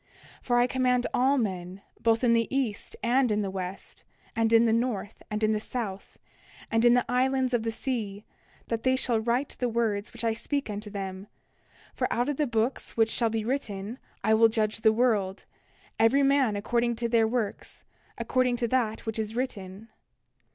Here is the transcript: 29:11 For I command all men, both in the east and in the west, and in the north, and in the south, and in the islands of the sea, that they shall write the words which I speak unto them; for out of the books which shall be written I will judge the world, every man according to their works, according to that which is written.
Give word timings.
29:11 0.39 0.45
For 0.47 0.57
I 0.57 0.65
command 0.65 1.07
all 1.13 1.37
men, 1.37 1.83
both 1.99 2.23
in 2.23 2.33
the 2.33 2.47
east 2.49 2.95
and 3.03 3.31
in 3.31 3.43
the 3.43 3.51
west, 3.51 4.03
and 4.35 4.51
in 4.51 4.65
the 4.65 4.73
north, 4.73 5.21
and 5.29 5.43
in 5.43 5.51
the 5.51 5.59
south, 5.59 6.17
and 6.71 6.83
in 6.83 6.95
the 6.95 7.05
islands 7.07 7.53
of 7.53 7.61
the 7.61 7.71
sea, 7.71 8.25
that 8.69 8.81
they 8.81 8.95
shall 8.95 9.19
write 9.19 9.55
the 9.59 9.69
words 9.69 10.11
which 10.11 10.23
I 10.23 10.33
speak 10.33 10.71
unto 10.71 10.89
them; 10.89 11.27
for 11.93 12.11
out 12.11 12.29
of 12.29 12.37
the 12.37 12.47
books 12.47 12.97
which 12.97 13.11
shall 13.11 13.29
be 13.29 13.45
written 13.45 13.99
I 14.23 14.33
will 14.33 14.49
judge 14.49 14.81
the 14.81 14.91
world, 14.91 15.45
every 15.99 16.23
man 16.23 16.55
according 16.55 16.95
to 16.95 17.07
their 17.07 17.27
works, 17.27 17.83
according 18.17 18.55
to 18.55 18.67
that 18.69 19.05
which 19.05 19.19
is 19.19 19.35
written. 19.35 19.89